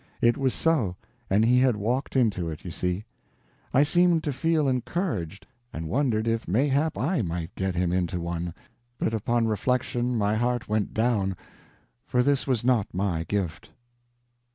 [0.19, 0.95] It was so,
[1.29, 3.03] and he had walked into it, you see.
[3.71, 8.55] I seemed to feel encouraged, and wondered if mayhap I might get him into one;
[8.97, 11.37] but upon reflection my heart went down,
[12.07, 13.69] for this was not my gift.